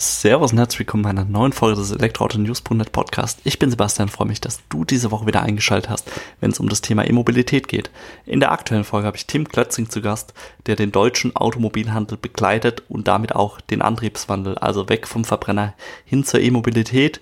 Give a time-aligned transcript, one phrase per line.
[0.00, 3.40] Servus und herzlich willkommen bei einer neuen Folge des Elektroauto News.net Podcast.
[3.42, 6.08] Ich bin Sebastian, freue mich, dass du diese Woche wieder eingeschaltet hast,
[6.38, 7.90] wenn es um das Thema E-Mobilität geht.
[8.24, 10.34] In der aktuellen Folge habe ich Tim Klötzing zu Gast,
[10.66, 16.22] der den deutschen Automobilhandel begleitet und damit auch den Antriebswandel, also weg vom Verbrenner hin
[16.22, 17.20] zur E-Mobilität.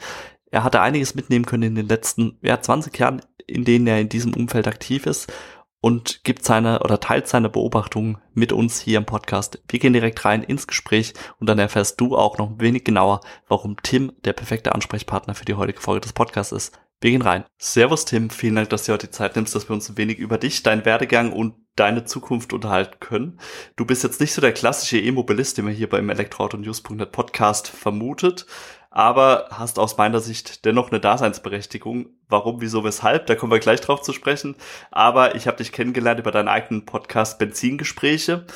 [0.51, 4.11] Er hatte einiges mitnehmen können in den letzten ja, 20 Jahren, in denen er in
[4.11, 5.33] diesem Umfeld aktiv ist
[5.80, 9.62] und gibt seine oder teilt seine Beobachtungen mit uns hier im Podcast.
[9.69, 13.21] Wir gehen direkt rein ins Gespräch und dann erfährst du auch noch ein wenig genauer,
[13.48, 16.79] warum Tim der perfekte Ansprechpartner für die heutige Folge des Podcasts ist.
[17.01, 17.45] Wir gehen rein.
[17.59, 20.19] Servus Tim, vielen Dank, dass du heute die Zeit nimmst, dass wir uns ein wenig
[20.19, 23.39] über dich, deinen Werdegang und deine Zukunft unterhalten können.
[23.77, 28.47] Du bist jetzt nicht so der klassische E-Mobilist, den man hier beim Elektroauto-News.net Podcast vermutet,
[28.96, 32.06] aber hast aus meiner Sicht dennoch eine Daseinsberechtigung.
[32.30, 34.56] Warum, wieso, weshalb, da kommen wir gleich drauf zu sprechen.
[34.91, 38.47] Aber ich habe dich kennengelernt über deinen eigenen Podcast Benzingespräche.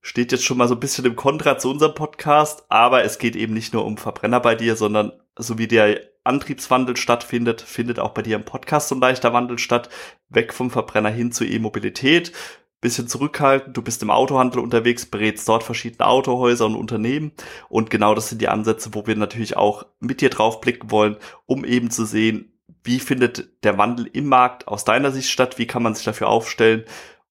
[0.00, 3.34] Steht jetzt schon mal so ein bisschen im Kontra zu unserem Podcast, aber es geht
[3.34, 8.10] eben nicht nur um Verbrenner bei dir, sondern so wie der Antriebswandel stattfindet, findet auch
[8.10, 9.88] bei dir im Podcast so ein leichter Wandel statt,
[10.28, 12.30] weg vom Verbrenner hin zur E-Mobilität
[12.82, 13.74] bisschen zurückhaltend.
[13.74, 17.32] Du bist im Autohandel unterwegs, berätst dort verschiedene Autohäuser und Unternehmen.
[17.70, 21.16] Und genau das sind die Ansätze, wo wir natürlich auch mit dir drauf blicken wollen,
[21.46, 22.52] um eben zu sehen,
[22.84, 26.28] wie findet der Wandel im Markt aus deiner Sicht statt, wie kann man sich dafür
[26.28, 26.84] aufstellen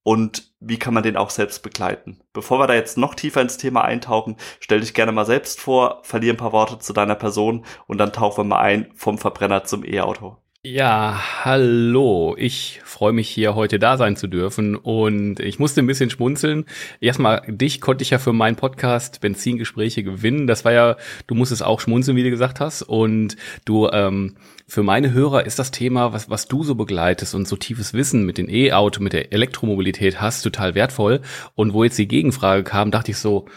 [0.03, 2.21] und wie kann man den auch selbst begleiten.
[2.33, 5.99] Bevor wir da jetzt noch tiefer ins Thema eintauchen, stell dich gerne mal selbst vor,
[6.03, 9.65] verliere ein paar Worte zu deiner Person und dann tauchen wir mal ein vom Verbrenner
[9.65, 10.37] zum E-Auto.
[10.63, 12.35] Ja, hallo.
[12.37, 16.65] Ich freue mich hier heute da sein zu dürfen und ich musste ein bisschen schmunzeln.
[16.99, 20.45] Erstmal, dich konnte ich ja für meinen Podcast Benzingespräche gewinnen.
[20.45, 22.83] Das war ja, du musstest auch schmunzeln, wie du gesagt hast.
[22.83, 24.35] Und du, ähm,
[24.67, 28.23] für meine Hörer ist das Thema, was, was du so begleitest und so tiefes Wissen
[28.23, 31.21] mit den E-Auto, mit der Elektromobilität hast, total wertvoll.
[31.55, 33.47] Und wo jetzt die Gegenfrage kam, dachte ich so,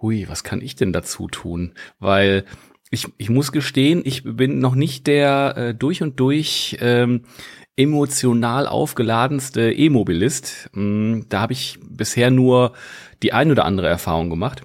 [0.00, 1.72] hui, was kann ich denn dazu tun?
[1.98, 2.44] Weil
[2.92, 7.22] ich, ich muss gestehen, ich bin noch nicht der äh, durch und durch ähm,
[7.74, 10.70] emotional aufgeladenste E-Mobilist.
[10.74, 12.74] Mm, da habe ich bisher nur
[13.22, 14.62] die ein oder andere Erfahrung gemacht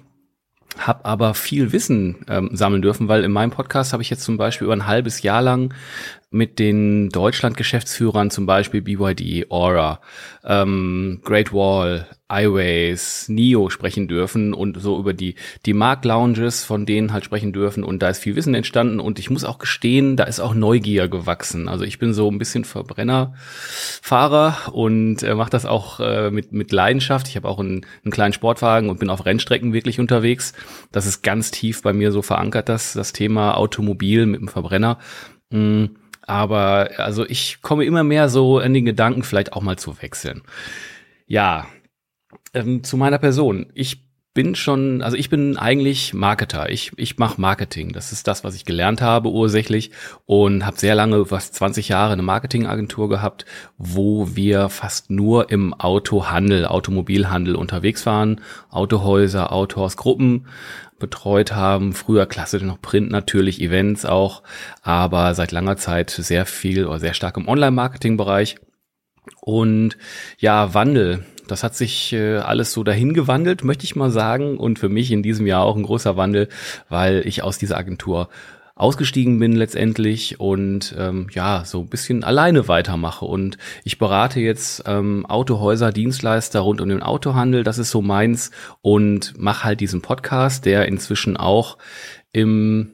[0.78, 4.36] habe aber viel Wissen ähm, sammeln dürfen, weil in meinem Podcast habe ich jetzt zum
[4.36, 5.74] Beispiel über ein halbes Jahr lang
[6.30, 10.00] mit den Deutschland-Geschäftsführern, zum Beispiel BYD, Aura,
[10.44, 15.34] ähm, Great Wall, iWays, NIO sprechen dürfen und so über die,
[15.66, 19.30] die Marktlounges von denen halt sprechen dürfen und da ist viel Wissen entstanden und ich
[19.30, 21.68] muss auch gestehen, da ist auch Neugier gewachsen.
[21.68, 26.72] Also ich bin so ein bisschen Verbrennerfahrer und äh, mache das auch äh, mit, mit
[26.72, 27.28] Leidenschaft.
[27.28, 30.52] Ich habe auch einen, einen kleinen Sportwagen und bin auf Rennstrecken wirklich unterwegs.
[30.92, 34.98] Das ist ganz tief bei mir so verankert, das, das Thema Automobil mit dem Verbrenner.
[35.50, 35.86] Mm
[36.28, 40.42] aber also ich komme immer mehr so in den Gedanken, vielleicht auch mal zu wechseln.
[41.26, 41.66] Ja,
[42.54, 43.66] ähm, zu meiner Person.
[43.74, 46.70] Ich bin schon, also ich bin eigentlich Marketer.
[46.70, 47.90] Ich, ich mache Marketing.
[47.90, 49.90] Das ist das, was ich gelernt habe ursächlich
[50.26, 53.46] und habe sehr lange, fast 20 Jahre eine Marketingagentur gehabt,
[53.78, 58.40] wo wir fast nur im Autohandel, Automobilhandel unterwegs waren.
[58.70, 60.46] Autohäuser, Autohausgruppen
[61.00, 61.92] betreut haben.
[61.92, 64.42] Früher klassisch noch Print natürlich, Events auch,
[64.82, 68.56] aber seit langer Zeit sehr viel oder sehr stark im Online-Marketing-Bereich.
[69.40, 69.96] Und
[70.38, 71.24] ja, Wandel.
[71.50, 74.58] Das hat sich äh, alles so dahin gewandelt, möchte ich mal sagen.
[74.58, 76.48] Und für mich in diesem Jahr auch ein großer Wandel,
[76.88, 78.28] weil ich aus dieser Agentur
[78.78, 83.24] ausgestiegen bin letztendlich und ähm, ja, so ein bisschen alleine weitermache.
[83.24, 88.52] Und ich berate jetzt ähm, Autohäuser, Dienstleister rund um den Autohandel, das ist so meins
[88.80, 91.76] und mache halt diesen Podcast, der inzwischen auch
[92.32, 92.92] im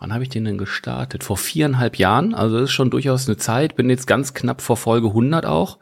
[0.00, 1.24] Wann habe ich den denn gestartet?
[1.24, 2.32] Vor viereinhalb Jahren.
[2.32, 3.74] Also das ist schon durchaus eine Zeit.
[3.74, 5.78] Bin jetzt ganz knapp vor Folge 100 auch.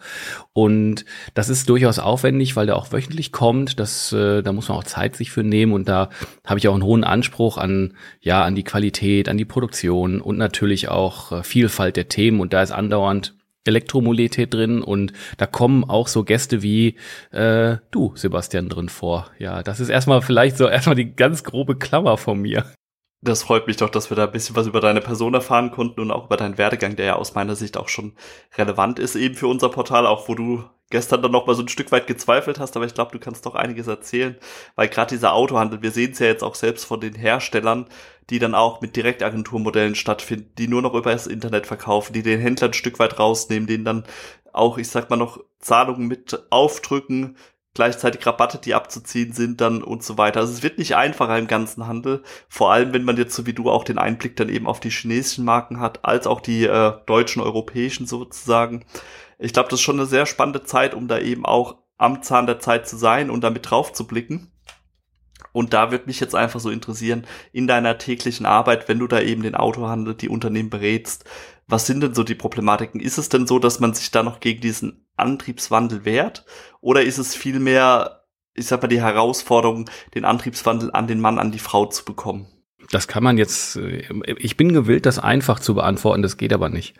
[0.54, 1.04] Und
[1.34, 3.78] das ist durchaus aufwendig, weil der auch wöchentlich kommt.
[3.78, 5.74] Das, äh, da muss man auch Zeit sich für nehmen.
[5.74, 6.08] Und da
[6.46, 7.92] habe ich auch einen hohen Anspruch an,
[8.22, 12.40] ja, an die Qualität, an die Produktion und natürlich auch äh, Vielfalt der Themen.
[12.40, 13.34] Und da ist andauernd
[13.66, 16.96] Elektromobilität drin und da kommen auch so Gäste wie
[17.32, 19.30] äh, du, Sebastian, drin vor.
[19.38, 22.64] Ja, das ist erstmal vielleicht so erstmal die ganz grobe Klammer von mir.
[23.26, 26.00] Das freut mich doch, dass wir da ein bisschen was über deine Person erfahren konnten
[26.00, 28.12] und auch über deinen Werdegang, der ja aus meiner Sicht auch schon
[28.56, 31.68] relevant ist eben für unser Portal, auch wo du gestern dann noch mal so ein
[31.68, 34.36] Stück weit gezweifelt hast, aber ich glaube, du kannst doch einiges erzählen,
[34.76, 37.86] weil gerade dieser Autohandel, wir sehen es ja jetzt auch selbst von den Herstellern,
[38.30, 42.38] die dann auch mit Direktagenturmodellen stattfinden, die nur noch über das Internet verkaufen, die den
[42.38, 44.04] Händler ein Stück weit rausnehmen, denen dann
[44.52, 47.36] auch, ich sag mal noch, Zahlungen mit aufdrücken,
[47.76, 50.40] gleichzeitig Rabatte, die abzuziehen sind dann und so weiter.
[50.40, 53.52] Also es wird nicht einfacher im ganzen Handel, vor allem wenn man jetzt so wie
[53.52, 56.94] du auch den Einblick dann eben auf die chinesischen Marken hat, als auch die äh,
[57.06, 58.84] deutschen, europäischen sozusagen.
[59.38, 62.46] Ich glaube, das ist schon eine sehr spannende Zeit, um da eben auch am Zahn
[62.46, 64.50] der Zeit zu sein und damit drauf zu blicken.
[65.52, 69.20] Und da würde mich jetzt einfach so interessieren, in deiner täglichen Arbeit, wenn du da
[69.20, 71.24] eben den Autohandel, die Unternehmen berätst,
[71.68, 73.00] was sind denn so die Problematiken?
[73.00, 76.44] Ist es denn so, dass man sich da noch gegen diesen Antriebswandel wehrt?
[76.80, 78.24] Oder ist es vielmehr,
[78.54, 82.55] ich sag mal, die Herausforderung, den Antriebswandel an den Mann, an die Frau zu bekommen?
[82.90, 84.02] Das kann man jetzt, äh,
[84.38, 86.94] ich bin gewillt, das einfach zu beantworten, das geht aber nicht.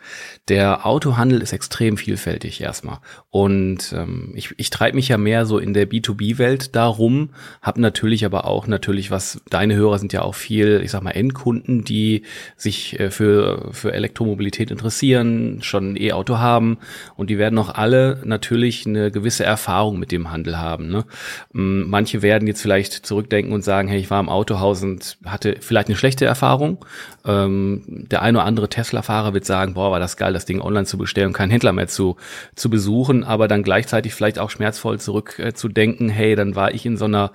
[0.47, 2.99] Der Autohandel ist extrem vielfältig erstmal.
[3.29, 7.29] Und ähm, ich, ich treibe mich ja mehr so in der B2B-Welt darum,
[7.61, 11.11] habe natürlich aber auch natürlich, was deine Hörer sind ja auch viel, ich sag mal,
[11.11, 12.23] Endkunden, die
[12.55, 16.77] sich äh, für, für Elektromobilität interessieren, schon ein E-Auto haben
[17.15, 20.89] und die werden auch alle natürlich eine gewisse Erfahrung mit dem Handel haben.
[20.89, 21.05] Ne?
[21.51, 25.76] Manche werden jetzt vielleicht zurückdenken und sagen, hey, ich war im Autohaus und hatte vielleicht
[25.77, 26.83] vielleicht eine schlechte Erfahrung.
[27.23, 30.85] Ähm, der eine oder andere Tesla-Fahrer wird sagen, boah, war das geil, das Ding online
[30.85, 32.15] zu bestellen und keinen Händler mehr zu,
[32.55, 36.97] zu besuchen, aber dann gleichzeitig vielleicht auch schmerzvoll zurückzudenken, äh, hey, dann war ich in
[36.97, 37.31] so einer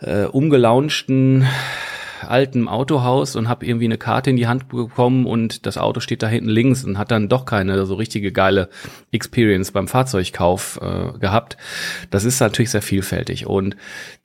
[0.00, 1.46] äh, umgelaunchten
[2.22, 6.22] alten Autohaus und habe irgendwie eine Karte in die Hand bekommen und das Auto steht
[6.22, 8.68] da hinten links und hat dann doch keine so richtige geile
[9.12, 11.56] Experience beim Fahrzeugkauf äh, gehabt.
[12.10, 13.76] Das ist natürlich sehr vielfältig und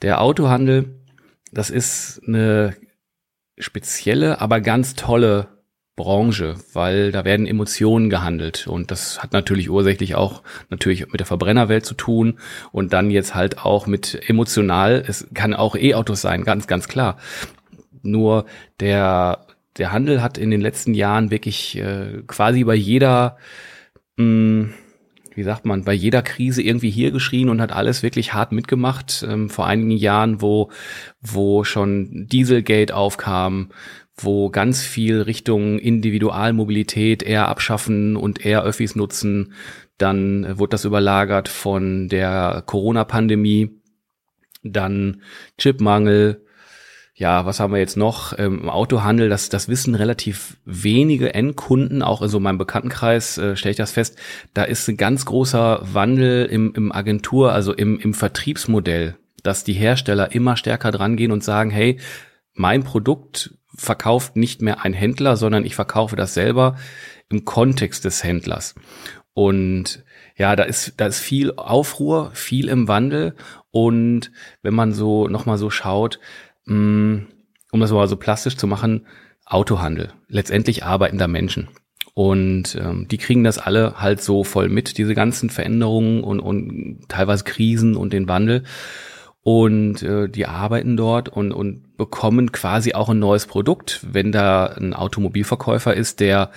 [0.01, 0.95] der Autohandel,
[1.51, 2.75] das ist eine
[3.62, 5.48] spezielle, aber ganz tolle
[5.96, 8.66] Branche, weil da werden Emotionen gehandelt.
[8.68, 12.40] Und das hat natürlich ursächlich auch natürlich mit der Verbrennerwelt zu tun.
[12.72, 17.18] Und dann jetzt halt auch mit emotional, es kann auch E-Autos sein, ganz, ganz klar.
[18.02, 18.46] Nur
[18.80, 19.46] der,
[19.78, 23.38] der Handel hat in den letzten Jahren wirklich äh, quasi bei jeder
[24.18, 24.74] mh, hm,
[25.36, 29.25] wie sagt man, bei jeder Krise irgendwie hier geschrien und hat alles wirklich hart mitgemacht.
[29.28, 30.69] Ähm, vor einigen Jahren, wo,
[31.22, 33.69] wo schon Dieselgate aufkam,
[34.16, 39.54] wo ganz viel Richtung Individualmobilität eher abschaffen und eher Öffis nutzen.
[39.98, 43.69] Dann wurde das überlagert von der Corona-Pandemie.
[44.63, 45.22] Dann
[45.57, 46.45] Chipmangel,
[47.21, 48.33] ja, was haben wir jetzt noch?
[48.39, 53.56] Ähm, Im Autohandel, das, das wissen relativ wenige Endkunden, auch in so meinem Bekanntenkreis äh,
[53.56, 54.18] stelle ich das fest,
[54.56, 59.73] da ist ein ganz großer Wandel im, im Agentur, also im, im Vertriebsmodell, dass die
[59.73, 62.00] Hersteller immer stärker dran gehen und sagen, hey,
[62.56, 66.75] mein Produkt verkauft nicht mehr ein Händler, sondern ich verkaufe das selber
[67.29, 68.74] im Kontext des Händlers.
[69.33, 70.03] Und
[70.38, 73.35] ja, da ist, da ist viel Aufruhr, viel im Wandel.
[73.69, 74.31] Und
[74.63, 76.19] wenn man so nochmal so schaut,
[77.72, 79.06] um das mal so plastisch zu machen,
[79.46, 80.13] Autohandel.
[80.28, 81.69] Letztendlich arbeiten da Menschen.
[82.13, 87.00] Und ähm, die kriegen das alle halt so voll mit, diese ganzen Veränderungen und, und
[87.08, 88.63] teilweise Krisen und den Wandel.
[89.44, 94.66] Und äh, die arbeiten dort und, und bekommen quasi auch ein neues Produkt, wenn da
[94.66, 96.52] ein Automobilverkäufer ist, der,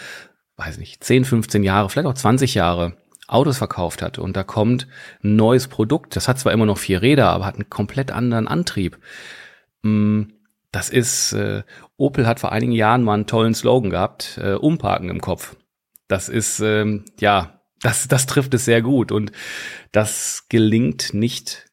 [0.57, 2.95] weiß nicht, 10, 15 Jahre, vielleicht auch 20 Jahre
[3.27, 4.87] Autos verkauft hat und da kommt
[5.23, 8.47] ein neues Produkt, das hat zwar immer noch vier Räder, aber hat einen komplett anderen
[8.47, 9.44] Antrieb Mm,
[10.73, 11.63] das ist, äh,
[11.97, 15.57] Opel hat vor einigen Jahren mal einen tollen Slogan gehabt, äh, umparken im Kopf.
[16.09, 19.31] Das ist, ähm, ja, das, das trifft es sehr gut und
[19.93, 21.67] das gelingt nicht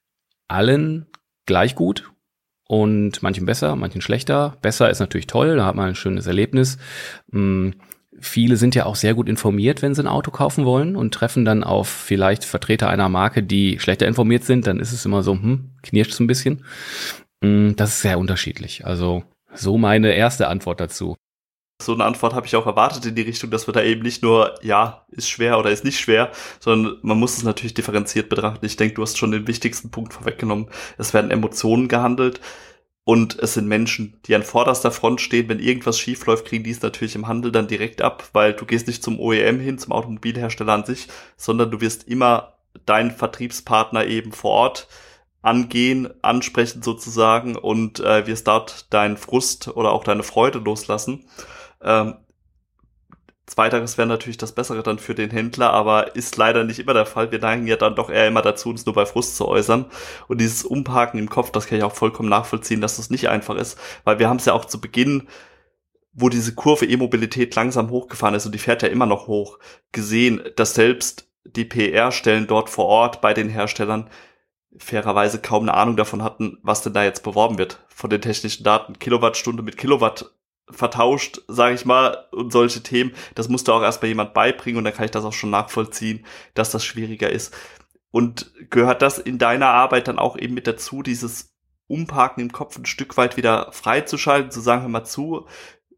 [0.48, 1.08] allen
[1.46, 2.12] gleich gut
[2.68, 4.58] und manchen besser, manchen schlechter.
[4.62, 6.78] Besser ist natürlich toll, da hat man ein schönes Erlebnis.
[7.32, 7.72] Mm,
[8.20, 11.44] viele sind ja auch sehr gut informiert, wenn sie ein Auto kaufen wollen und treffen
[11.44, 15.34] dann auf vielleicht Vertreter einer Marke, die schlechter informiert sind, dann ist es immer so,
[15.34, 16.64] hm, knirscht es ein bisschen.
[17.42, 18.86] Mm, das ist sehr unterschiedlich.
[18.86, 21.18] Also so meine erste Antwort dazu.
[21.82, 24.22] So eine Antwort habe ich auch erwartet in die Richtung, dass wir da eben nicht
[24.22, 28.66] nur, ja, ist schwer oder ist nicht schwer, sondern man muss es natürlich differenziert betrachten.
[28.66, 30.70] Ich denke, du hast schon den wichtigsten Punkt vorweggenommen.
[31.00, 32.40] Es werden Emotionen gehandelt
[33.04, 35.50] und es sind Menschen, die an vorderster Front stehen.
[35.50, 38.66] Wenn irgendwas schief läuft, kriegen die es natürlich im Handel dann direkt ab, weil du
[38.66, 44.06] gehst nicht zum OEM hin, zum Automobilhersteller an sich, sondern du wirst immer deinen Vertriebspartner
[44.06, 44.88] eben vor Ort
[45.42, 51.26] angehen, ansprechen sozusagen und äh, wirst dort deinen Frust oder auch deine Freude loslassen.
[51.82, 52.16] Ähm,
[53.48, 57.06] Zweiteres wäre natürlich das Bessere dann für den Händler, aber ist leider nicht immer der
[57.06, 57.34] Fall.
[57.34, 59.88] Wir neigen ja dann doch eher immer dazu, uns nur bei Frust zu äußern.
[60.30, 63.56] Und dieses Umparken im Kopf, das kann ich auch vollkommen nachvollziehen, dass das nicht einfach
[63.56, 65.28] ist, weil wir haben es ja auch zu Beginn
[66.14, 69.60] wo diese Kurve E-Mobilität langsam hochgefahren ist und die fährt ja immer noch hoch,
[69.92, 74.10] gesehen, dass selbst die PR-Stellen dort vor Ort bei den Herstellern
[74.78, 78.64] fairerweise kaum eine Ahnung davon hatten, was denn da jetzt beworben wird von den technischen
[78.64, 79.00] Daten.
[79.00, 80.32] Kilowattstunde mit Kilowatt
[80.70, 83.14] vertauscht, sage ich mal, und solche Themen.
[83.36, 86.72] Das musste auch erstmal jemand beibringen und dann kann ich das auch schon nachvollziehen, dass
[86.72, 87.54] das schwieriger ist.
[88.12, 91.56] Und gehört das in deiner Arbeit dann auch eben mit dazu, dieses
[91.88, 95.48] Umparken im Kopf ein Stück weit wieder freizuschalten, zu sagen, hör mal zu,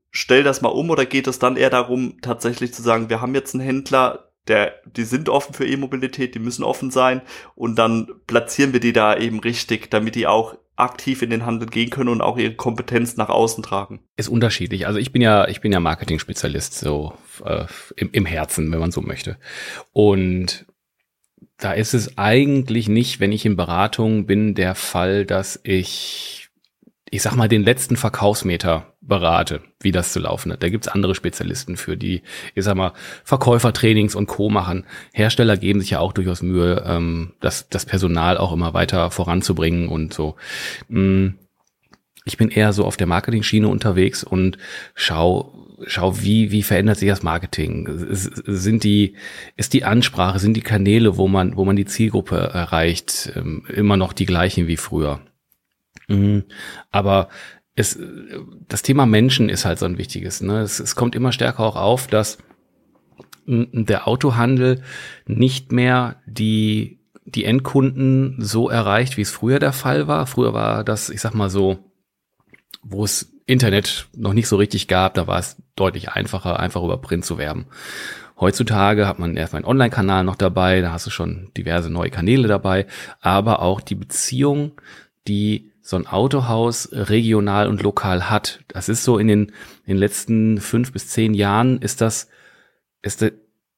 [0.09, 3.35] stell das mal um oder geht es dann eher darum, tatsächlich zu sagen, wir haben
[3.35, 7.21] jetzt einen Händler, der, die sind offen für E-Mobilität, die müssen offen sein
[7.55, 11.67] und dann platzieren wir die da eben richtig, damit die auch aktiv in den Handel
[11.67, 14.01] gehen können und auch ihre Kompetenz nach außen tragen.
[14.17, 14.87] Ist unterschiedlich.
[14.87, 17.13] Also ich bin ja, ich bin ja Marketing-Spezialist, so
[17.45, 19.37] äh, im, im Herzen, wenn man so möchte.
[19.91, 20.65] Und
[21.57, 26.42] da ist es eigentlich nicht, wenn ich in Beratung bin, der Fall, dass ich
[27.13, 30.63] ich sag mal, den letzten Verkaufsmeter berate, wie das zu laufen hat.
[30.63, 32.23] Da gibt's andere Spezialisten für, die,
[32.55, 32.93] ich sag mal,
[33.23, 34.49] Verkäufertrainings und Co.
[34.49, 34.85] machen.
[35.13, 39.89] Hersteller geben sich ja auch durchaus Mühe, ähm, das, das Personal auch immer weiter voranzubringen
[39.89, 40.37] und so.
[40.87, 41.35] Mm,
[42.25, 44.57] ich bin eher so auf der Marketing-Schiene unterwegs und
[44.95, 45.53] schau,
[45.85, 47.87] schau, wie, wie verändert sich das Marketing?
[48.09, 49.17] Sind die,
[49.55, 53.97] ist die Ansprache, sind die Kanäle, wo man, wo man die Zielgruppe erreicht, ähm, immer
[53.97, 55.21] noch die gleichen wie früher?
[56.07, 56.43] Mhm.
[56.91, 57.29] Aber
[57.75, 57.99] es,
[58.67, 60.41] das Thema Menschen ist halt so ein wichtiges.
[60.41, 60.61] Ne?
[60.61, 62.37] Es, es kommt immer stärker auch auf, dass
[63.45, 64.81] der Autohandel
[65.25, 70.27] nicht mehr die, die Endkunden so erreicht, wie es früher der Fall war.
[70.27, 71.79] Früher war das, ich sag mal so,
[72.83, 76.97] wo es Internet noch nicht so richtig gab, da war es deutlich einfacher, einfach über
[76.97, 77.65] Print zu werben.
[78.39, 82.47] Heutzutage hat man erstmal einen Online-Kanal noch dabei, da hast du schon diverse neue Kanäle
[82.47, 82.87] dabei,
[83.19, 84.79] aber auch die Beziehung,
[85.27, 88.61] die so ein Autohaus regional und lokal hat.
[88.69, 89.47] Das ist so in den,
[89.85, 92.29] in den letzten fünf bis zehn Jahren ist das,
[93.01, 93.21] ist,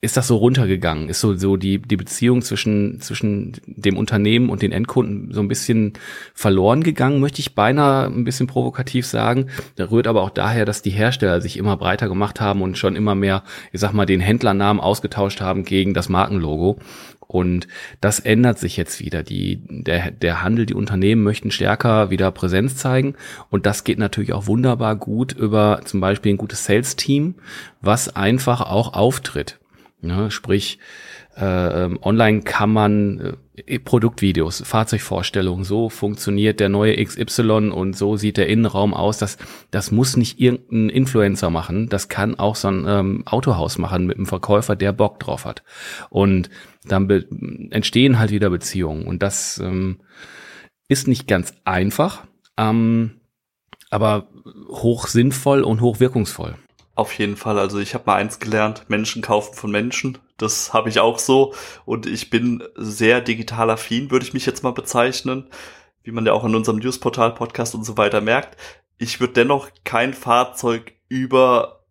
[0.05, 1.09] ist das so runtergegangen?
[1.09, 5.47] Ist so, so die, die Beziehung zwischen, zwischen dem Unternehmen und den Endkunden so ein
[5.47, 5.93] bisschen
[6.33, 9.47] verloren gegangen, möchte ich beinahe ein bisschen provokativ sagen.
[9.75, 12.95] Da rührt aber auch daher, dass die Hersteller sich immer breiter gemacht haben und schon
[12.95, 16.77] immer mehr, ich sag mal, den Händlernamen ausgetauscht haben gegen das Markenlogo.
[17.27, 17.67] Und
[18.01, 19.23] das ändert sich jetzt wieder.
[19.23, 23.15] Die, der, der Handel, die Unternehmen möchten stärker wieder Präsenz zeigen.
[23.49, 27.35] Und das geht natürlich auch wunderbar gut über zum Beispiel ein gutes Sales-Team,
[27.81, 29.57] was einfach auch auftritt.
[30.01, 30.79] Ja, sprich,
[31.35, 38.15] äh, ähm, online kann man äh, Produktvideos, Fahrzeugvorstellungen, so funktioniert der neue XY und so
[38.15, 39.17] sieht der Innenraum aus.
[39.17, 39.37] Das,
[39.71, 41.89] das muss nicht irgendein Influencer machen.
[41.89, 45.63] Das kann auch so ein ähm, Autohaus machen mit einem Verkäufer, der Bock drauf hat.
[46.09, 46.49] Und
[46.85, 47.09] dann
[47.71, 49.05] entstehen halt wieder Beziehungen.
[49.05, 49.97] Und das ähm,
[50.87, 52.25] ist nicht ganz einfach,
[52.57, 53.19] ähm,
[53.89, 54.27] aber
[54.69, 56.55] hoch sinnvoll und hoch wirkungsvoll.
[56.95, 57.59] Auf jeden Fall.
[57.59, 60.17] Also ich habe mal eins gelernt, Menschen kaufen von Menschen.
[60.37, 61.53] Das habe ich auch so.
[61.85, 65.49] Und ich bin sehr digital affin, würde ich mich jetzt mal bezeichnen.
[66.03, 68.57] Wie man ja auch in unserem Newsportal-Podcast und so weiter merkt.
[68.97, 71.85] Ich würde dennoch kein Fahrzeug über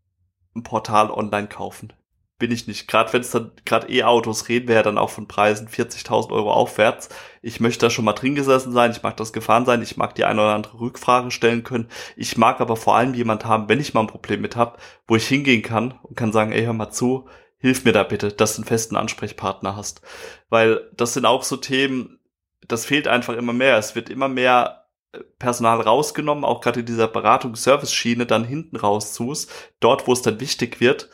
[0.57, 1.93] ein Portal online kaufen
[2.39, 2.89] bin ich nicht.
[2.89, 6.53] Gerade wenn es dann, gerade E-Autos reden wir ja dann auch von Preisen 40.000 Euro
[6.53, 7.09] aufwärts.
[7.43, 10.15] Ich möchte da schon mal drin gesessen sein, ich mag das gefahren sein, ich mag
[10.15, 11.89] die eine oder andere Rückfrage stellen können.
[12.17, 15.17] Ich mag aber vor allem jemand haben, wenn ich mal ein Problem mit habe, wo
[15.17, 18.57] ich hingehen kann und kann sagen, ey, hör mal zu, hilf mir da bitte, dass
[18.57, 20.03] du einen festen Ansprechpartner hast.
[20.51, 22.19] Weil das sind auch so Themen,
[22.67, 23.79] das fehlt einfach immer mehr.
[23.79, 29.13] Es wird immer mehr äh, Personal rausgenommen, auch gerade in dieser Beratungs-Service-Schiene dann hinten raus
[29.13, 29.33] zu,
[29.81, 31.09] dort, wo es dann wichtig wird.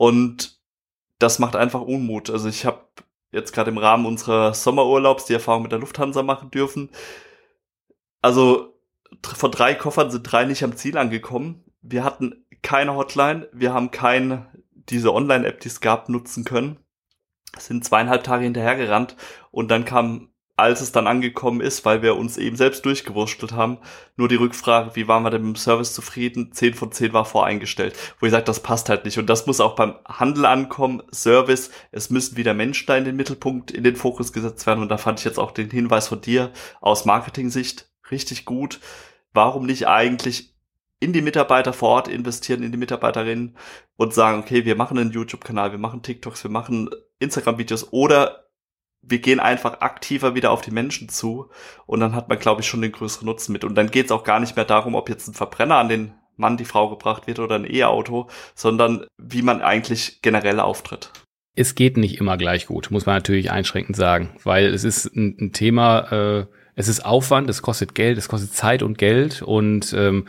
[0.00, 0.58] Und
[1.18, 2.30] das macht einfach Unmut.
[2.30, 2.86] Also ich habe
[3.32, 6.88] jetzt gerade im Rahmen unserer Sommerurlaubs die Erfahrung mit der Lufthansa machen dürfen.
[8.22, 8.80] Also
[9.22, 11.64] von drei Koffern sind drei nicht am Ziel angekommen.
[11.82, 16.78] Wir hatten keine Hotline, wir haben keine diese Online-App, die es gab, nutzen können.
[17.58, 19.18] Sind zweieinhalb Tage hinterhergerannt
[19.50, 20.29] und dann kam
[20.60, 23.78] als es dann angekommen ist, weil wir uns eben selbst durchgewurschtelt haben,
[24.16, 26.52] nur die Rückfrage, wie waren wir denn mit dem Service zufrieden?
[26.52, 27.96] 10 von 10 war voreingestellt.
[28.18, 29.18] Wo ich sage, das passt halt nicht.
[29.18, 31.70] Und das muss auch beim Handel ankommen, Service.
[31.90, 34.82] Es müssen wieder Menschen da in den Mittelpunkt, in den Fokus gesetzt werden.
[34.82, 38.80] Und da fand ich jetzt auch den Hinweis von dir aus Marketing-Sicht richtig gut.
[39.32, 40.54] Warum nicht eigentlich
[41.00, 43.56] in die Mitarbeiter vor Ort investieren, in die Mitarbeiterinnen
[43.96, 48.49] und sagen, okay, wir machen einen YouTube-Kanal, wir machen TikToks, wir machen Instagram-Videos oder
[49.02, 51.50] wir gehen einfach aktiver wieder auf die Menschen zu
[51.86, 53.64] und dann hat man, glaube ich, schon den größeren Nutzen mit.
[53.64, 56.14] Und dann geht es auch gar nicht mehr darum, ob jetzt ein Verbrenner an den
[56.36, 61.12] Mann, die Frau gebracht wird oder ein E-Auto, sondern wie man eigentlich generell auftritt.
[61.54, 65.36] Es geht nicht immer gleich gut, muss man natürlich einschränkend sagen, weil es ist ein,
[65.38, 66.46] ein Thema, äh,
[66.80, 69.42] es ist Aufwand, es kostet Geld, es kostet Zeit und Geld.
[69.42, 70.26] Und ähm,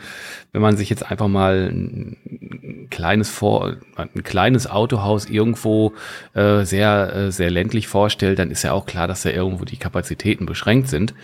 [0.52, 5.94] wenn man sich jetzt einfach mal ein kleines Vor ein kleines Autohaus irgendwo
[6.34, 9.78] äh, sehr, äh, sehr ländlich vorstellt, dann ist ja auch klar, dass da irgendwo die
[9.78, 11.14] Kapazitäten beschränkt sind.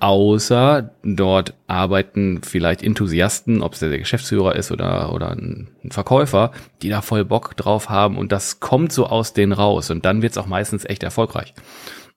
[0.00, 6.50] Außer dort arbeiten vielleicht Enthusiasten, ob es der Geschäftsführer ist oder, oder ein Verkäufer,
[6.82, 10.20] die da voll Bock drauf haben und das kommt so aus denen raus und dann
[10.20, 11.54] wird es auch meistens echt erfolgreich.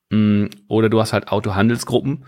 [0.10, 2.26] Mm, oder du hast halt Autohandelsgruppen,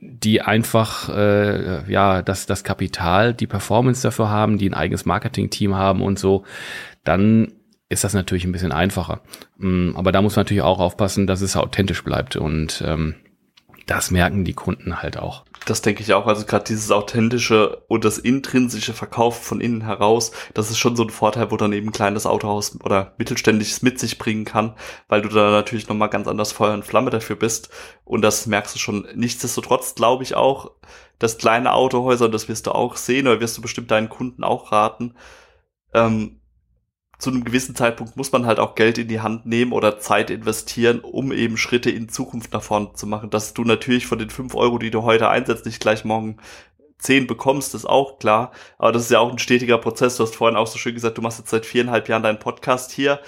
[0.00, 5.74] die einfach äh, ja das das Kapital, die Performance dafür haben, die ein eigenes Marketing-Team
[5.74, 6.44] haben und so,
[7.04, 7.52] dann
[7.88, 9.20] ist das natürlich ein bisschen einfacher.
[9.58, 13.14] Mm, aber da muss man natürlich auch aufpassen, dass es authentisch bleibt und ähm,
[13.86, 15.44] das merken die Kunden halt auch.
[15.64, 16.26] Das denke ich auch.
[16.26, 21.04] Also gerade dieses authentische und das intrinsische Verkaufen von innen heraus, das ist schon so
[21.04, 24.74] ein Vorteil, wo dann eben ein kleines Autohaus oder mittelständisches mit sich bringen kann,
[25.08, 27.70] weil du da natürlich nochmal ganz anders Feuer und Flamme dafür bist.
[28.04, 29.06] Und das merkst du schon.
[29.14, 30.72] Nichtsdestotrotz glaube ich auch,
[31.18, 34.44] dass kleine Autohäuser, und das wirst du auch sehen, oder wirst du bestimmt deinen Kunden
[34.44, 35.14] auch raten,
[35.94, 36.40] ähm,
[37.18, 40.30] zu einem gewissen Zeitpunkt muss man halt auch Geld in die Hand nehmen oder Zeit
[40.30, 43.30] investieren, um eben Schritte in Zukunft nach vorne zu machen.
[43.30, 46.36] Dass du natürlich von den fünf Euro, die du heute einsetzt, nicht gleich morgen
[46.98, 48.52] zehn bekommst, ist auch klar.
[48.78, 50.16] Aber das ist ja auch ein stetiger Prozess.
[50.16, 52.92] Du hast vorhin auch so schön gesagt, du machst jetzt seit viereinhalb Jahren deinen Podcast
[52.92, 53.20] hier.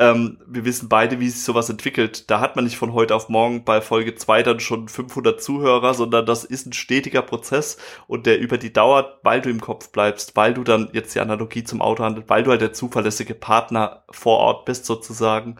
[0.00, 2.30] Ähm, wir wissen beide, wie sich sowas entwickelt.
[2.30, 5.92] Da hat man nicht von heute auf morgen bei Folge zwei dann schon 500 Zuhörer,
[5.92, 7.76] sondern das ist ein stetiger Prozess
[8.06, 11.20] und der über die Dauer, weil du im Kopf bleibst, weil du dann jetzt die
[11.20, 15.56] Analogie zum Auto handelt, weil du halt der zuverlässige Partner vor Ort bist sozusagen,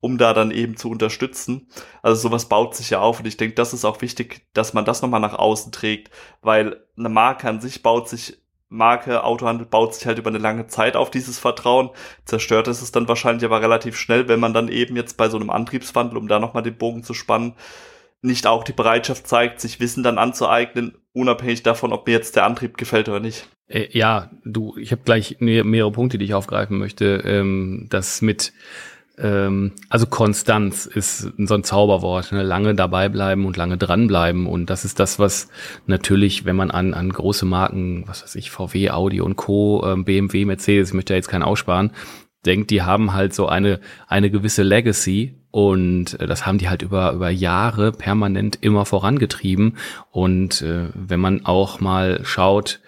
[0.00, 1.68] um da dann eben zu unterstützen.
[2.02, 4.86] Also sowas baut sich ja auf und ich denke, das ist auch wichtig, dass man
[4.86, 6.10] das nochmal nach außen trägt,
[6.40, 8.43] weil eine Marke an sich baut sich
[8.74, 11.90] Marke Autohandel baut sich halt über eine lange Zeit auf dieses Vertrauen.
[12.24, 15.38] Zerstört ist es dann wahrscheinlich aber relativ schnell, wenn man dann eben jetzt bei so
[15.38, 17.54] einem Antriebswandel, um da nochmal den Bogen zu spannen,
[18.20, 22.46] nicht auch die Bereitschaft zeigt, sich Wissen dann anzueignen, unabhängig davon, ob mir jetzt der
[22.46, 23.48] Antrieb gefällt oder nicht.
[23.68, 27.22] Äh, ja, du, ich habe gleich mehrere Punkte, die ich aufgreifen möchte.
[27.24, 28.52] Ähm, das mit
[29.18, 32.42] ähm, also Konstanz ist so ein Zauberwort, ne?
[32.42, 35.48] lange dabei bleiben und lange dranbleiben und das ist das, was
[35.86, 40.04] natürlich, wenn man an, an große Marken, was weiß ich, VW, Audi und Co., ähm,
[40.04, 41.92] BMW, Mercedes, ich möchte da jetzt keinen aussparen,
[42.44, 46.82] denkt, die haben halt so eine, eine gewisse Legacy und äh, das haben die halt
[46.82, 49.76] über, über Jahre permanent immer vorangetrieben
[50.10, 52.80] und äh, wenn man auch mal schaut,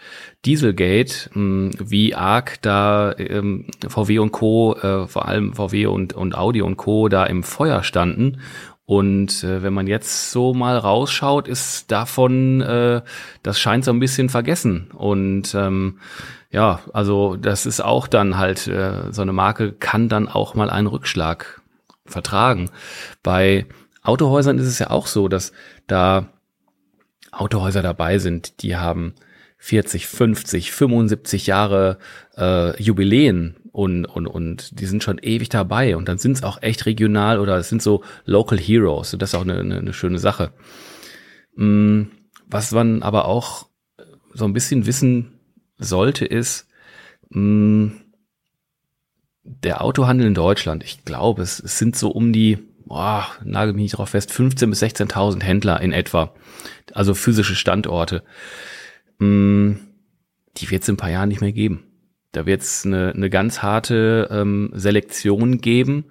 [0.44, 6.36] Dieselgate, hm, wie arg da ähm, VW und Co., äh, vor allem VW und, und
[6.36, 7.08] Audi und Co.
[7.08, 8.40] da im Feuer standen.
[8.84, 13.02] Und äh, wenn man jetzt so mal rausschaut, ist davon, äh,
[13.44, 14.90] das scheint so ein bisschen vergessen.
[14.92, 15.98] Und ähm,
[16.50, 20.70] ja, also das ist auch dann halt, äh, so eine Marke kann dann auch mal
[20.70, 21.62] einen Rückschlag
[22.06, 22.70] vertragen.
[23.22, 23.66] Bei
[24.02, 25.52] Autohäusern ist es ja auch so, dass
[25.86, 26.32] da
[27.32, 29.14] Autohäuser dabei sind, die haben
[29.58, 31.98] 40, 50, 75 Jahre
[32.36, 36.62] äh, Jubiläen und, und, und die sind schon ewig dabei und dann sind es auch
[36.62, 39.92] echt regional oder es sind so Local Heroes und das ist auch eine, eine, eine
[39.92, 40.52] schöne Sache.
[41.56, 42.04] Mm,
[42.46, 43.68] was man aber auch
[44.32, 45.40] so ein bisschen wissen
[45.78, 46.68] sollte, ist,
[47.30, 48.00] mh, mm,
[49.46, 53.82] der Autohandel in Deutschland, ich glaube, es, es sind so um die, boah, nagel mich
[53.82, 56.34] nicht drauf fest, 15.000 bis 16.000 Händler in etwa,
[56.94, 58.22] also physische Standorte
[59.18, 59.80] mh, mm,
[60.58, 61.84] die wird es in ein paar Jahren nicht mehr geben.
[62.32, 66.06] Da wird es eine, eine ganz harte ähm, Selektion geben.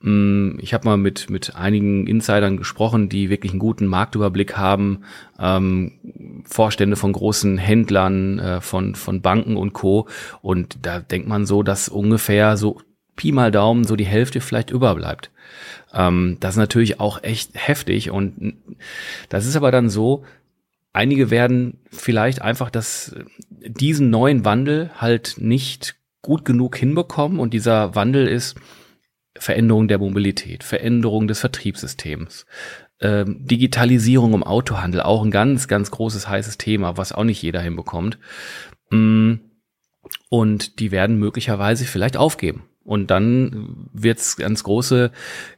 [0.00, 5.02] Mm, ich habe mal mit, mit einigen Insidern gesprochen, die wirklich einen guten Marktüberblick haben,
[5.38, 10.08] ähm, Vorstände von großen Händlern, äh, von, von Banken und Co.
[10.42, 12.80] Und da denkt man so, dass ungefähr so
[13.16, 15.30] Pi mal Daumen so die Hälfte vielleicht überbleibt.
[15.92, 18.54] Ähm, das ist natürlich auch echt heftig und
[19.28, 20.24] das ist aber dann so,
[20.92, 23.14] Einige werden vielleicht einfach das,
[23.48, 28.56] diesen neuen Wandel halt nicht gut genug hinbekommen und dieser Wandel ist
[29.40, 32.46] Veränderung der Mobilität, Veränderung des Vertriebssystems,
[33.00, 37.62] ähm, Digitalisierung im Autohandel, auch ein ganz, ganz großes heißes Thema, was auch nicht jeder
[37.62, 38.18] hinbekommt.
[38.90, 39.34] Mm,
[40.28, 42.64] und die werden möglicherweise vielleicht aufgeben.
[42.84, 45.12] Und dann wird es ganz große,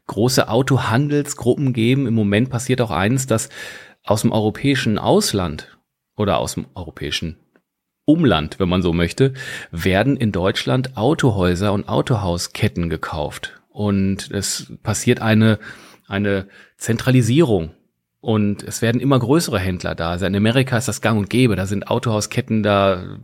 [0.06, 2.06] große Autohandelsgruppen geben.
[2.06, 3.48] Im Moment passiert auch eins, dass
[4.04, 5.78] aus dem europäischen Ausland
[6.16, 7.36] oder aus dem europäischen
[8.04, 9.32] Umland, wenn man so möchte,
[9.70, 13.61] werden in Deutschland Autohäuser und Autohausketten gekauft.
[13.72, 15.58] Und es passiert eine,
[16.06, 17.72] eine Zentralisierung
[18.22, 20.10] und es werden immer größere Händler da.
[20.10, 21.56] Also in Amerika ist das gang und gäbe.
[21.56, 23.18] Da sind Autohausketten da,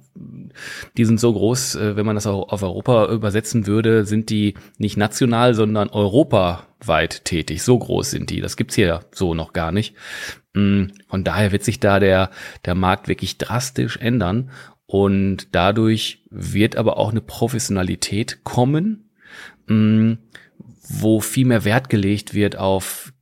[0.97, 4.55] die sind so groß, äh, wenn man das auch auf Europa übersetzen würde, sind die
[4.77, 7.63] nicht national, sondern europaweit tätig.
[7.63, 8.41] So groß sind die.
[8.41, 9.95] Das gibt's hier so noch gar nicht.
[10.55, 12.31] Mm, von daher wird sich da der,
[12.65, 14.51] der Markt wirklich drastisch ändern.
[14.87, 19.08] Und dadurch wird aber auch eine Professionalität kommen,
[19.68, 20.18] mm,
[20.88, 23.12] wo viel mehr Wert gelegt wird auf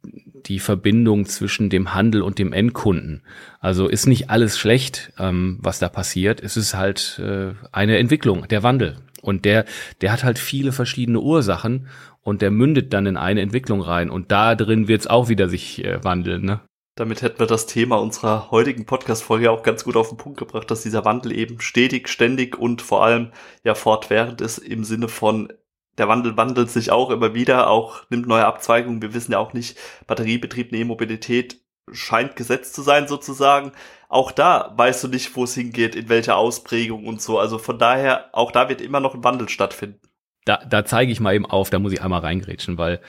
[0.46, 3.22] die Verbindung zwischen dem Handel und dem Endkunden.
[3.60, 6.40] Also ist nicht alles schlecht, ähm, was da passiert.
[6.40, 8.96] Es ist halt äh, eine Entwicklung, der Wandel.
[9.22, 9.64] Und der,
[10.00, 11.88] der hat halt viele verschiedene Ursachen
[12.22, 14.08] und der mündet dann in eine Entwicklung rein.
[14.08, 16.60] Und da drin wird es auch wieder sich äh, wandeln, ne?
[16.98, 20.70] Damit hätten wir das Thema unserer heutigen Podcast-Folge auch ganz gut auf den Punkt gebracht,
[20.70, 23.32] dass dieser Wandel eben stetig, ständig und vor allem
[23.64, 25.52] ja fortwährend ist im Sinne von
[25.98, 29.02] der Wandel wandelt sich auch immer wieder, auch nimmt neue Abzweigungen.
[29.02, 31.60] Wir wissen ja auch nicht, batteriebetriebene E-Mobilität
[31.92, 33.72] scheint gesetzt zu sein sozusagen.
[34.08, 37.38] Auch da weißt du nicht, wo es hingeht, in welcher Ausprägung und so.
[37.38, 40.00] Also von daher, auch da wird immer noch ein Wandel stattfinden.
[40.44, 43.00] Da, da zeige ich mal eben auf, da muss ich einmal reingrätschen, weil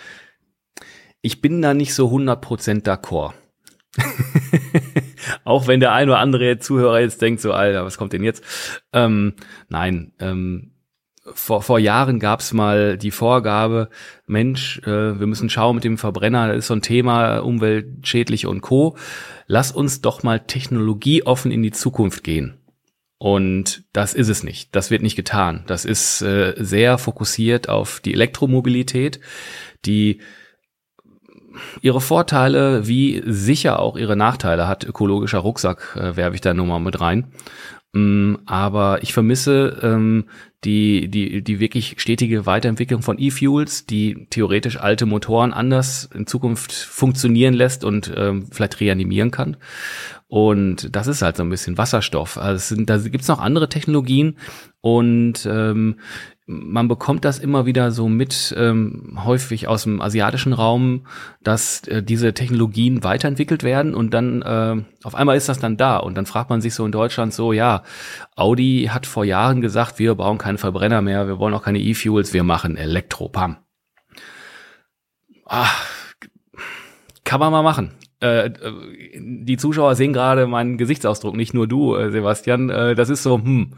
[1.22, 3.34] ich bin da nicht so 100% d'accord.
[5.44, 8.44] Auch wenn der ein oder andere Zuhörer jetzt denkt, so, Alter, was kommt denn jetzt?
[8.94, 9.36] Ähm,
[9.70, 10.77] nein, ähm,
[11.34, 13.90] vor, vor Jahren gab es mal die Vorgabe,
[14.26, 18.62] Mensch, äh, wir müssen schauen mit dem Verbrenner, das ist so ein Thema, umweltschädlich und
[18.62, 18.98] Co.
[19.48, 22.58] Lass uns doch mal technologieoffen in die Zukunft gehen.
[23.20, 24.76] Und das ist es nicht.
[24.76, 25.64] Das wird nicht getan.
[25.68, 29.20] Das ist äh, sehr fokussiert auf die Elektromobilität,
[29.86, 30.22] die
[31.82, 34.84] ihre Vorteile wie sicher auch ihre Nachteile hat.
[34.84, 37.32] Ökologischer Rucksack äh, werfe ich da nur mal mit rein.
[37.94, 40.26] Mm, aber ich vermisse ähm,
[40.64, 46.72] die, die, die wirklich stetige Weiterentwicklung von E-Fuels, die theoretisch alte Motoren anders in Zukunft
[46.72, 49.58] funktionieren lässt und ähm, vielleicht reanimieren kann.
[50.28, 52.38] Und das ist halt so ein bisschen Wasserstoff.
[52.38, 54.38] Also es sind, da gibt's noch andere Technologien
[54.82, 56.00] und ähm,
[56.50, 61.06] man bekommt das immer wieder so mit, ähm, häufig aus dem asiatischen Raum,
[61.44, 65.98] dass äh, diese Technologien weiterentwickelt werden und dann äh, auf einmal ist das dann da
[65.98, 67.84] und dann fragt man sich so in Deutschland so, ja,
[68.38, 72.34] Audi hat vor Jahren gesagt, wir bauen keine Verbrenner mehr, wir wollen auch keine E-Fuels,
[72.34, 73.58] wir machen Elektro, pam.
[75.46, 75.68] Ah,
[77.26, 77.92] kann man mal machen.
[78.22, 78.52] Äh,
[79.20, 82.70] die Zuschauer sehen gerade meinen Gesichtsausdruck, nicht nur du, äh, Sebastian.
[82.70, 83.74] Äh, das ist so, hm,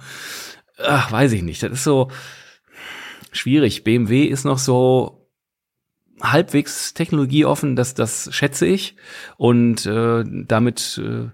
[0.77, 1.63] ach, weiß ich nicht.
[1.63, 2.09] Das ist so,
[3.31, 3.83] schwierig.
[3.83, 5.27] BMW ist noch so
[6.21, 8.95] halbwegs technologieoffen, das, das schätze ich.
[9.37, 11.29] Und äh, damit äh,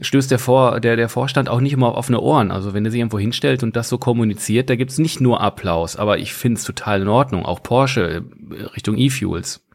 [0.00, 2.50] stößt der, Vor, der, der Vorstand auch nicht immer auf offene Ohren.
[2.50, 5.96] Also wenn er sich irgendwo hinstellt und das so kommuniziert, da gibt's nicht nur Applaus,
[5.96, 7.44] aber ich finde es total in Ordnung.
[7.44, 9.66] Auch Porsche äh, Richtung E-Fuels.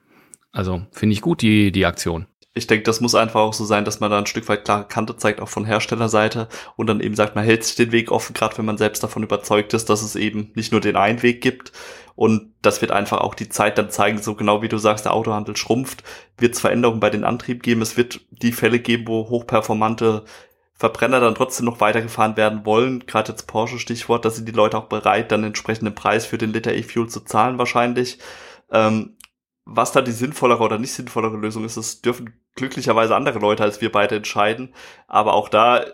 [0.51, 2.27] Also finde ich gut, die, die Aktion
[2.57, 4.85] ich denke, das muss einfach auch so sein, dass man da ein Stück weit klare
[4.85, 8.33] Kante zeigt, auch von Herstellerseite und dann eben sagt, man hält sich den Weg offen,
[8.33, 11.41] gerade wenn man selbst davon überzeugt ist, dass es eben nicht nur den einen Weg
[11.41, 11.73] gibt.
[12.15, 15.13] Und das wird einfach auch die Zeit dann zeigen, so genau wie du sagst, der
[15.13, 16.03] Autohandel schrumpft,
[16.37, 20.23] wird es Veränderungen bei den Antrieb geben, es wird die Fälle geben, wo hochperformante
[20.75, 23.05] Verbrenner dann trotzdem noch weitergefahren werden wollen.
[23.05, 26.53] Gerade jetzt Porsche Stichwort, da sind die Leute auch bereit, dann entsprechenden Preis für den
[26.53, 28.19] Liter E-Fuel zu zahlen wahrscheinlich.
[28.71, 29.17] Ähm,
[29.65, 33.81] was da die sinnvollere oder nicht sinnvollere Lösung ist, das dürfen glücklicherweise andere Leute als
[33.81, 34.73] wir beide entscheiden.
[35.07, 35.85] Aber auch da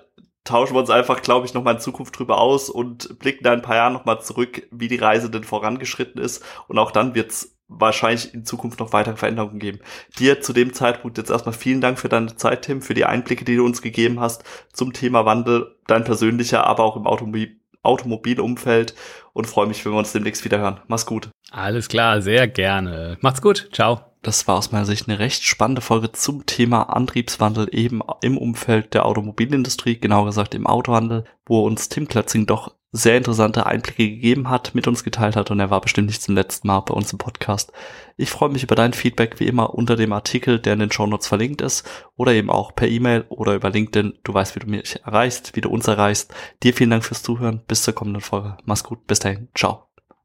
[0.44, 3.62] tauschen wir uns einfach, glaube ich, nochmal in Zukunft drüber aus und blicken da ein
[3.62, 6.44] paar Jahre nochmal zurück, wie die Reise denn vorangeschritten ist.
[6.68, 9.80] Und auch dann wird es wahrscheinlich in Zukunft noch weitere Veränderungen geben.
[10.20, 13.46] Dir zu dem Zeitpunkt jetzt erstmal vielen Dank für deine Zeit, Tim, für die Einblicke,
[13.46, 18.96] die du uns gegeben hast zum Thema Wandel, dein persönlicher, aber auch im Automobil Automobilumfeld
[19.34, 20.80] und freue mich, wenn wir uns demnächst wieder hören.
[20.88, 21.30] Mach's gut.
[21.52, 23.18] Alles klar, sehr gerne.
[23.22, 23.70] Macht's gut.
[23.72, 24.02] Ciao.
[24.24, 28.94] Das war aus meiner Sicht eine recht spannende Folge zum Thema Antriebswandel eben im Umfeld
[28.94, 34.50] der Automobilindustrie, genau gesagt im Autohandel, wo uns Tim Klötzing doch sehr interessante Einblicke gegeben
[34.50, 37.12] hat, mit uns geteilt hat und er war bestimmt nicht zum letzten Mal bei uns
[37.12, 37.72] im Podcast.
[38.18, 41.08] Ich freue mich über dein Feedback wie immer unter dem Artikel, der in den Show
[41.08, 44.20] Notes verlinkt ist oder eben auch per E-Mail oder über LinkedIn.
[44.24, 46.34] Du weißt, wie du mich erreichst, wie du uns erreichst.
[46.64, 47.62] Dir vielen Dank fürs Zuhören.
[47.68, 48.58] Bis zur kommenden Folge.
[48.66, 49.08] Mach's gut.
[49.08, 49.48] Bis dahin.
[49.56, 49.91] Ciao.